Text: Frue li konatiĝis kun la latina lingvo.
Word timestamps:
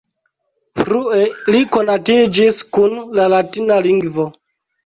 Frue 0.81 1.19
li 1.55 1.59
konatiĝis 1.77 2.57
kun 2.79 2.99
la 3.19 3.29
latina 3.37 3.79
lingvo. 3.89 4.27